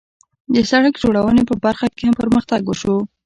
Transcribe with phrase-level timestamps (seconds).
[0.53, 2.97] د سړک جوړونې په برخه کې هم پرمختګ وشو.